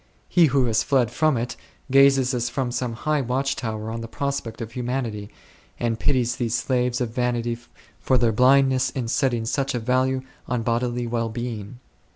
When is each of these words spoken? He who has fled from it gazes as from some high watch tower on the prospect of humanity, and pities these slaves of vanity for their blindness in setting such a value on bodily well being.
He 0.27 0.47
who 0.47 0.65
has 0.65 0.81
fled 0.81 1.11
from 1.11 1.37
it 1.37 1.55
gazes 1.91 2.33
as 2.33 2.49
from 2.49 2.71
some 2.71 2.93
high 2.93 3.21
watch 3.21 3.55
tower 3.55 3.91
on 3.91 4.01
the 4.01 4.07
prospect 4.07 4.59
of 4.59 4.71
humanity, 4.71 5.29
and 5.79 5.99
pities 5.99 6.37
these 6.37 6.55
slaves 6.55 7.01
of 7.01 7.11
vanity 7.13 7.55
for 7.99 8.17
their 8.17 8.31
blindness 8.31 8.89
in 8.89 9.07
setting 9.07 9.45
such 9.45 9.75
a 9.75 9.79
value 9.79 10.23
on 10.47 10.63
bodily 10.63 11.05
well 11.05 11.29
being. 11.29 11.77